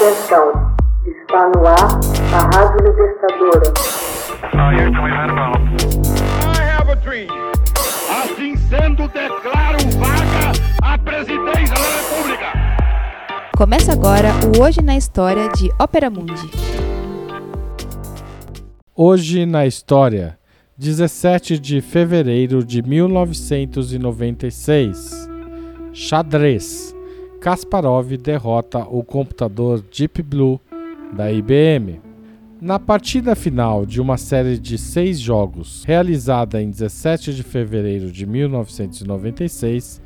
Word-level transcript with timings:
Atenção, 0.00 0.48
está 1.04 1.50
no 1.50 1.60
ar 1.66 2.00
a 2.32 2.40
Rádio 2.56 2.88
Libertadora. 2.88 3.68
Assim 8.08 8.56
sendo, 8.56 9.06
declaro 9.08 9.76
vaga 9.98 10.52
a 10.82 10.96
presidência 10.96 11.74
da 11.74 11.82
República. 11.98 12.46
Começa 13.54 13.92
agora 13.92 14.30
o 14.56 14.62
Hoje 14.62 14.80
na 14.80 14.96
História 14.96 15.50
de 15.50 15.70
Ópera 15.78 16.08
Mundi. 16.08 16.50
Hoje 18.96 19.44
na 19.44 19.66
História, 19.66 20.38
17 20.78 21.58
de 21.58 21.82
fevereiro 21.82 22.64
de 22.64 22.80
1996. 22.80 25.28
Xadrez. 25.92 26.98
Kasparov 27.40 28.18
derrota 28.18 28.80
o 28.80 29.02
computador 29.02 29.80
Deep 29.80 30.22
Blue 30.22 30.60
da 31.10 31.32
IBM. 31.32 31.98
Na 32.60 32.78
partida 32.78 33.34
final 33.34 33.86
de 33.86 33.98
uma 33.98 34.18
série 34.18 34.58
de 34.58 34.76
seis 34.76 35.18
jogos, 35.18 35.82
realizada 35.86 36.60
em 36.60 36.68
17 36.68 37.34
de 37.34 37.42
fevereiro 37.42 38.12
de 38.12 38.26
1996, 38.26 40.02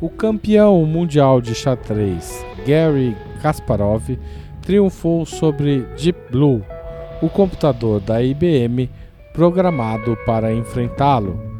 o 0.00 0.08
campeão 0.08 0.86
mundial 0.86 1.40
de 1.40 1.56
xadrez 1.56 2.46
Gary 2.64 3.16
Kasparov 3.42 4.16
triunfou 4.62 5.26
sobre 5.26 5.80
Deep 6.00 6.30
Blue, 6.30 6.62
o 7.20 7.28
computador 7.28 8.00
da 8.00 8.22
IBM 8.22 8.88
programado 9.32 10.16
para 10.24 10.54
enfrentá-lo. 10.54 11.55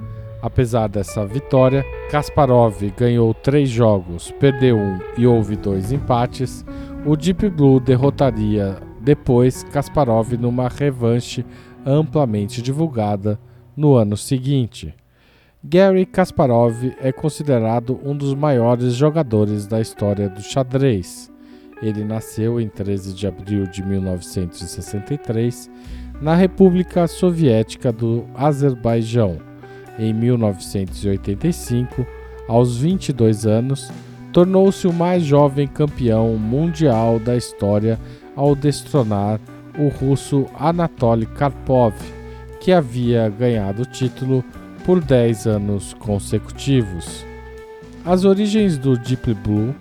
Apesar 0.47 0.87
dessa 0.89 1.27
vitória, 1.27 1.85
Kasparov 2.09 2.81
ganhou 2.97 3.35
três 3.35 3.69
jogos, 3.69 4.31
perdeu 4.39 4.79
um 4.79 5.01
e 5.19 5.27
houve 5.27 5.57
dois 5.57 5.91
empates. 5.91 6.65
O 7.05 7.17
Deep 7.17 7.49
Blue 7.51 7.81
derrotaria 7.81 8.77
depois 9.01 9.65
Kasparov 9.65 10.35
numa 10.35 10.69
revanche 10.69 11.45
amplamente 11.85 12.63
divulgada 12.63 13.41
no 13.77 13.97
ano 13.97 14.17
seguinte. 14.17 14.95
Gary 15.65 16.07
Kasparov 16.07 16.95
é 17.01 17.11
considerado 17.11 17.99
um 18.05 18.17
dos 18.17 18.33
maiores 18.33 18.95
jogadores 18.95 19.67
da 19.67 19.81
história 19.81 20.29
do 20.29 20.41
xadrez. 20.41 21.29
Ele 21.83 22.05
nasceu 22.05 22.61
em 22.61 22.69
13 22.69 23.15
de 23.15 23.27
abril 23.27 23.67
de 23.67 23.85
1963 23.85 25.69
na 26.23 26.37
República 26.37 27.09
Soviética 27.09 27.91
do 27.91 28.25
Azerbaijão 28.33 29.46
em 29.99 30.13
1985, 30.13 32.07
aos 32.49 32.77
22 32.79 33.47
anos, 33.47 33.91
tornou-se 34.33 34.87
o 34.87 34.93
mais 34.93 35.23
jovem 35.23 35.67
campeão 35.67 36.37
mundial 36.37 37.19
da 37.19 37.37
história 37.37 37.99
ao 38.35 38.55
destronar 38.55 39.41
o 39.79 39.89
russo 39.89 40.47
Anatoly 40.59 41.27
Karpov, 41.27 41.95
que 42.61 42.73
havia 42.73 43.29
ganhado 43.29 43.83
o 43.83 43.87
título 43.87 44.45
por 44.85 45.01
10 45.03 45.47
anos 45.47 45.95
consecutivos. 45.95 47.25
As 48.05 48.25
origens 48.25 48.79
do 48.79 48.97
Deep 48.97 49.35
Blue 49.35 49.75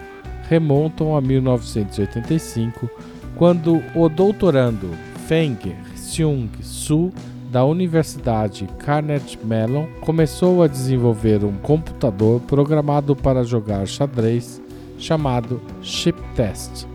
remontam 0.50 1.16
a 1.16 1.22
1985, 1.22 2.90
quando 3.36 3.84
o 3.94 4.10
doutorando 4.10 4.90
Feng 5.28 5.76
Xiong-su 5.96 7.12
da 7.52 7.64
Universidade 7.64 8.68
Carnegie 8.80 9.40
Mellon 9.44 9.88
começou 10.02 10.64
a 10.64 10.68
desenvolver 10.68 11.44
um 11.44 11.54
computador 11.54 12.42
programado 12.42 13.16
para 13.16 13.44
jogar 13.44 13.88
xadrez 13.88 14.62
chamado 14.98 15.62
Chip 15.82 16.20
Test. 16.36 16.88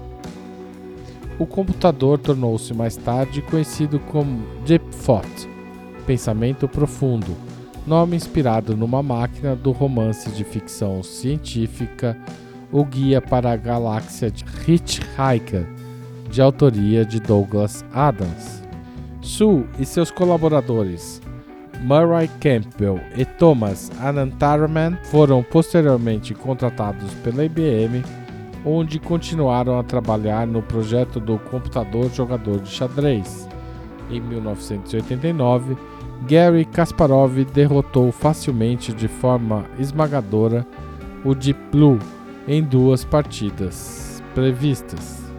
O 1.38 1.46
computador 1.46 2.18
tornou-se 2.18 2.74
mais 2.74 2.96
tarde 2.96 3.40
conhecido 3.42 3.98
como 3.98 4.42
Deep 4.66 4.84
Thought, 5.04 5.48
pensamento 6.06 6.68
profundo, 6.68 7.34
nome 7.86 8.16
inspirado 8.16 8.76
numa 8.76 9.02
máquina 9.02 9.56
do 9.56 9.72
romance 9.72 10.30
de 10.30 10.44
ficção 10.44 11.02
científica 11.02 12.16
O 12.70 12.84
Guia 12.84 13.22
para 13.22 13.52
a 13.52 13.56
Galáxia 13.56 14.30
de 14.30 14.44
Hitchhiker, 14.44 15.66
de 16.30 16.42
autoria 16.42 17.04
de 17.04 17.18
Douglas 17.18 17.84
Adams. 17.92 18.60
Sue 19.30 19.64
e 19.78 19.86
seus 19.86 20.10
colaboradores 20.10 21.22
Murray 21.82 22.28
Campbell 22.40 23.00
e 23.16 23.24
Thomas 23.24 23.88
Anantaraman 24.00 24.98
foram 25.04 25.40
posteriormente 25.40 26.34
contratados 26.34 27.14
pela 27.22 27.44
IBM, 27.44 28.02
onde 28.66 28.98
continuaram 28.98 29.78
a 29.78 29.84
trabalhar 29.84 30.48
no 30.48 30.60
projeto 30.60 31.20
do 31.20 31.38
computador 31.38 32.10
jogador 32.12 32.58
de 32.58 32.70
xadrez. 32.70 33.48
Em 34.10 34.20
1989, 34.20 35.76
Gary 36.28 36.64
Kasparov 36.64 37.44
derrotou 37.54 38.10
facilmente 38.10 38.92
de 38.92 39.06
forma 39.06 39.64
esmagadora 39.78 40.66
o 41.24 41.36
Deep 41.36 41.60
Blue 41.70 42.00
em 42.48 42.64
duas 42.64 43.04
partidas 43.04 44.20
previstas. 44.34 45.29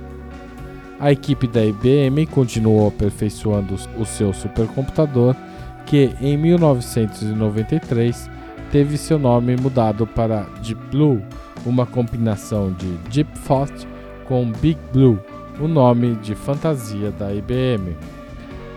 A 1.01 1.11
equipe 1.11 1.47
da 1.47 1.65
IBM 1.65 2.27
continuou 2.27 2.87
aperfeiçoando 2.87 3.73
o 3.97 4.05
seu 4.05 4.31
supercomputador, 4.31 5.35
que 5.83 6.11
em 6.21 6.37
1993 6.37 8.29
teve 8.71 8.99
seu 8.99 9.17
nome 9.17 9.55
mudado 9.57 10.05
para 10.05 10.43
Deep 10.61 10.79
Blue, 10.91 11.19
uma 11.65 11.87
combinação 11.87 12.71
de 12.71 12.85
Deep 13.09 13.31
Thought 13.39 13.87
com 14.27 14.51
Big 14.51 14.79
Blue, 14.93 15.19
o 15.59 15.67
nome 15.67 16.13
de 16.17 16.35
fantasia 16.35 17.09
da 17.09 17.33
IBM. 17.33 17.97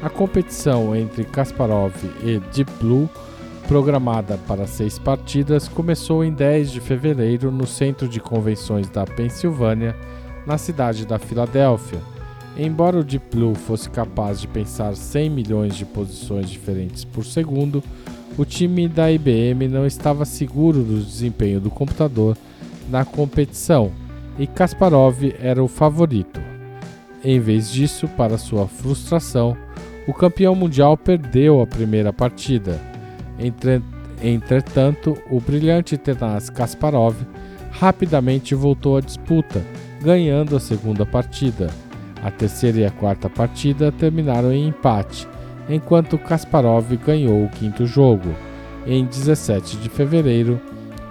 A 0.03 0.09
competição 0.09 0.97
entre 0.97 1.25
Kasparov 1.25 1.93
e 2.23 2.41
Deep 2.55 2.73
Blue, 2.81 3.07
programada 3.69 4.39
para 4.49 4.67
seis 4.67 4.99
partidas, 4.99 5.69
começou 5.69 6.25
em 6.25 6.33
10 6.33 6.73
de 6.73 6.81
fevereiro 6.81 7.51
no 7.51 7.67
Centro 7.67 8.09
de 8.09 8.19
Convenções 8.19 8.89
da 8.89 9.05
Pensilvânia, 9.05 9.95
na 10.47 10.57
cidade 10.57 11.05
da 11.07 11.19
Filadélfia. 11.19 12.14
Embora 12.57 12.99
o 12.99 13.05
Deep 13.05 13.37
Blue 13.37 13.55
fosse 13.55 13.91
capaz 13.91 14.41
de 14.41 14.47
pensar 14.47 14.95
100 14.95 15.31
milhões 15.31 15.77
de 15.77 15.85
posições 15.85 16.49
diferentes 16.49 17.05
por 17.05 17.25
segundo, 17.25 17.83
o 18.39 18.45
time 18.45 18.87
da 18.89 19.11
IBM 19.11 19.69
não 19.69 19.87
estava 19.87 20.25
seguro 20.25 20.83
do 20.83 21.01
desempenho 21.01 21.61
do 21.61 21.71
computador 21.71 22.37
na 22.89 23.05
competição 23.05 23.91
e 24.39 24.47
Kasparov 24.47 25.35
era 25.41 25.63
o 25.63 25.69
favorito. 25.69 26.41
Em 27.25 27.41
vez 27.41 27.73
disso, 27.73 28.07
para 28.09 28.39
sua 28.39 28.69
frustração, 28.69 29.57
o 30.07 30.13
campeão 30.13 30.55
mundial 30.55 30.97
perdeu 30.97 31.61
a 31.63 31.67
primeira 31.67 32.13
partida. 32.13 32.81
Entretanto, 34.23 35.17
o 35.31 35.41
brilhante 35.41 35.97
tenaz 35.97 36.51
Kasparov 36.51 37.17
rapidamente 37.71 38.55
voltou 38.55 38.97
à 38.97 39.01
disputa, 39.01 39.65
ganhando 40.03 40.55
a 40.55 40.61
segunda 40.61 41.07
partida. 41.07 41.71
A 42.25 42.31
terceira 42.31 42.79
e 42.79 42.87
a 42.87 42.91
quarta 42.91 43.29
partida 43.29 43.93
terminaram 43.93 44.51
em 44.51 44.69
empate, 44.69 45.29
enquanto 45.69 46.17
Kasparov 46.17 46.91
ganhou 46.97 47.45
o 47.45 47.51
quinto 47.51 47.87
jogo. 47.87 48.35
Em 48.87 49.05
17 49.05 49.77
de 49.77 49.91
fevereiro, 49.91 50.59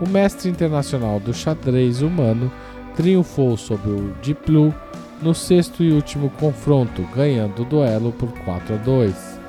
o 0.02 0.10
mestre 0.10 0.50
internacional 0.50 1.20
do 1.20 1.32
xadrez 1.32 2.02
humano 2.02 2.52
triunfou 2.96 3.56
sobre 3.56 3.92
o 3.92 4.12
Deep 4.24 4.42
Blue 4.48 4.74
no 5.22 5.36
sexto 5.36 5.84
e 5.84 5.92
último 5.92 6.32
confronto, 6.32 7.08
ganhando 7.16 7.62
o 7.62 7.66
duelo 7.66 8.12
por 8.12 8.30
4 8.40 8.74
a 8.74 8.78
2. 8.80 9.40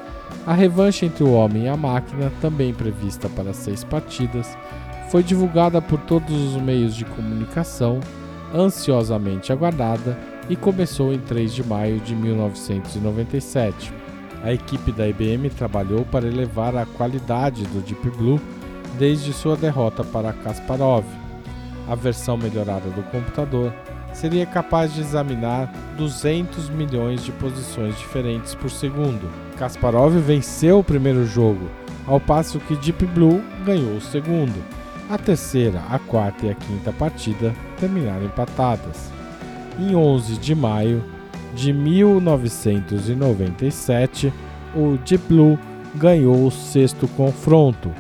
A 0.47 0.53
revanche 0.53 1.07
entre 1.07 1.25
o 1.25 1.33
homem 1.33 1.65
e 1.65 1.69
a 1.69 1.77
máquina, 1.79 2.31
também 2.43 2.75
prevista 2.75 3.27
para 3.31 3.55
seis 3.55 3.83
partidas, 3.83 4.57
foi 5.11 5.23
divulgada 5.23 5.81
por 5.81 5.99
todos 6.01 6.55
os 6.55 6.61
meios 6.61 6.95
de 6.95 7.07
comunicação, 7.07 8.01
ansiosamente 8.55 9.51
aguardada 9.51 10.34
e 10.49 10.57
começou 10.57 11.13
em 11.13 11.19
3 11.19 11.53
de 11.53 11.65
maio 11.65 12.01
de 12.01 12.15
1997. 12.15 13.93
A 14.43 14.53
equipe 14.53 14.93
da 14.93 15.09
IBM 15.09 15.49
trabalhou 15.51 16.05
para 16.05 16.27
elevar 16.27 16.77
a 16.77 16.85
qualidade 16.85 17.65
do 17.65 17.81
Deep 17.81 18.11
Blue 18.11 18.41
desde 18.99 19.33
sua 19.33 19.57
derrota 19.57 20.05
para 20.05 20.33
Kasparov. 20.33 21.05
A 21.89 21.95
versão 21.95 22.37
melhorada 22.37 22.91
do 22.91 23.03
computador 23.05 23.73
seria 24.13 24.47
capaz 24.47 24.95
de 24.95 25.01
examinar 25.01 25.73
200 25.97 26.69
milhões 26.71 27.25
de 27.25 27.33
posições 27.33 27.99
diferentes 27.99 28.55
por 28.55 28.71
segundo. 28.71 29.31
Kasparov 29.57 30.15
venceu 30.19 30.79
o 30.79 30.85
primeiro 30.85 31.27
jogo, 31.27 31.69
ao 32.07 32.21
passo 32.21 32.61
que 32.61 32.77
Deep 32.77 33.07
Blue 33.07 33.43
ganhou 33.65 33.97
o 33.97 34.01
segundo. 34.01 34.63
A 35.09 35.19
terceira, 35.19 35.83
a 35.91 35.99
quarta 35.99 36.47
e 36.47 36.51
a 36.51 36.55
quinta 36.55 36.93
partida 36.93 37.55
terminaram 37.79 38.25
empatadas 38.25 39.15
em 39.79 39.95
11 39.95 40.39
de 40.39 40.55
maio 40.55 41.05
de 41.55 41.71
1997, 41.73 44.33
o 44.75 44.99
Deep 45.05 45.25
Blue 45.29 45.59
ganhou 45.95 46.47
o 46.47 46.51
sexto 46.51 47.07
confronto, 47.09 47.93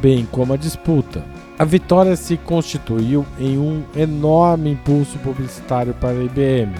bem 0.00 0.24
como 0.30 0.52
a 0.54 0.56
disputa. 0.56 1.24
A 1.58 1.64
vitória 1.64 2.14
se 2.16 2.36
constituiu 2.38 3.26
em 3.38 3.58
um 3.58 3.82
enorme 3.94 4.70
impulso 4.70 5.18
publicitário 5.18 5.92
para 5.92 6.18
a 6.18 6.24
IBM. 6.24 6.72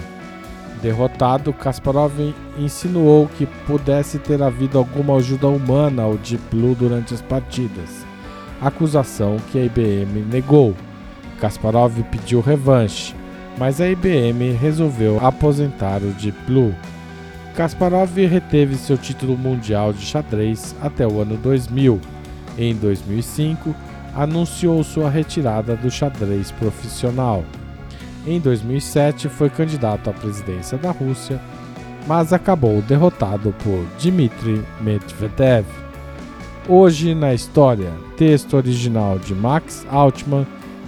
Derrotado, 0.81 1.53
Kasparov 1.53 2.33
insinuou 2.57 3.29
que 3.37 3.45
pudesse 3.45 4.17
ter 4.17 4.41
havido 4.41 4.79
alguma 4.79 5.17
ajuda 5.17 5.47
humana 5.47 6.01
ao 6.01 6.17
Deep 6.17 6.43
Blue 6.49 6.73
durante 6.73 7.13
as 7.13 7.21
partidas, 7.21 8.03
acusação 8.59 9.37
que 9.51 9.59
a 9.59 9.65
IBM 9.65 10.25
negou. 10.31 10.73
Kasparov 11.39 12.01
pediu 12.09 12.41
revanche, 12.41 13.13
mas 13.57 13.81
a 13.81 13.89
IBM 13.89 14.53
resolveu 14.53 15.19
aposentar 15.19 16.01
o 16.01 16.11
Deep 16.13 16.37
Blue. 16.47 16.73
Kasparov 17.55 18.15
reteve 18.15 18.75
seu 18.75 18.97
título 18.97 19.37
mundial 19.37 19.91
de 19.91 20.05
xadrez 20.05 20.75
até 20.81 21.05
o 21.05 21.21
ano 21.21 21.35
2000. 21.37 21.99
Em 22.57 22.73
2005, 22.75 23.75
anunciou 24.15 24.83
sua 24.83 25.09
retirada 25.09 25.75
do 25.75 25.89
xadrez 25.89 26.51
profissional. 26.51 27.43
Em 28.25 28.39
2007, 28.39 29.29
foi 29.29 29.49
candidato 29.49 30.09
à 30.09 30.13
presidência 30.13 30.77
da 30.77 30.91
Rússia, 30.91 31.39
mas 32.07 32.31
acabou 32.31 32.81
derrotado 32.81 33.53
por 33.63 33.85
Dmitry 34.01 34.63
Medvedev. 34.79 35.65
Hoje 36.67 37.15
na 37.15 37.33
história, 37.33 37.91
texto 38.15 38.55
original 38.55 39.17
de 39.17 39.33
Max 39.33 39.85
Altman, 39.89 40.45